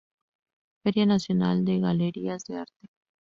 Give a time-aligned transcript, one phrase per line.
[0.81, 2.89] Feria Nacional de Galerías de Arte.